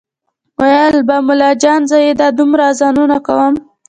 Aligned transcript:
ویل 0.59 0.97
به 1.07 1.15
ملا 1.27 1.51
جان 1.61 1.81
زه 1.89 1.97
چې 2.03 2.13
دا 2.21 2.27
دومره 2.37 2.63
اذانونه 2.71 3.17
کوم 3.27 3.53